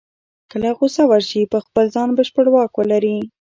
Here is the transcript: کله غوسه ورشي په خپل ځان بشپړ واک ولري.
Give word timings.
کله 0.51 0.69
غوسه 0.77 1.03
ورشي 1.07 1.41
په 1.51 1.57
خپل 1.65 1.85
ځان 1.95 2.09
بشپړ 2.17 2.45
واک 2.51 2.71
ولري. 2.75 3.17